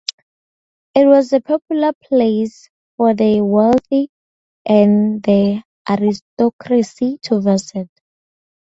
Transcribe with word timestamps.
It 0.95 1.05
was 1.05 1.31
a 1.31 1.41
popular 1.41 1.93
place 1.93 2.71
for 2.97 3.13
the 3.13 3.41
wealthy 3.41 4.09
and 4.65 5.21
the 5.21 5.61
aristocracy 5.87 7.19
to 7.21 7.39
visit. 7.39 7.87